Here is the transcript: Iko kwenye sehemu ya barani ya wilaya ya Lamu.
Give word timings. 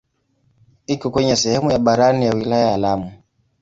Iko 0.87 1.07
kwenye 1.09 1.35
sehemu 1.35 1.71
ya 1.71 1.79
barani 1.79 2.25
ya 2.25 2.33
wilaya 2.33 2.71
ya 2.71 2.77
Lamu. 2.77 3.11